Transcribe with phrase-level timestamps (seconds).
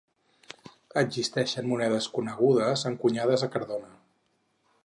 [1.01, 3.93] Existeixen monedes conegudes encunyades a Cardona.